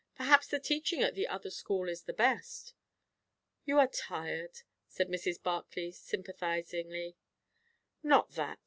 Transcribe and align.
Perhaps 0.15 0.47
the 0.47 0.59
teaching 0.59 1.03
at 1.03 1.13
the 1.13 1.27
other 1.27 1.51
school 1.51 1.87
is 1.87 2.01
the 2.05 2.11
best." 2.11 2.73
"You 3.65 3.77
are 3.77 3.85
tired," 3.87 4.61
said 4.87 5.09
Mrs. 5.09 5.39
Barclay 5.43 5.91
sympathizingly. 5.91 7.17
"Not 8.01 8.31
that. 8.31 8.57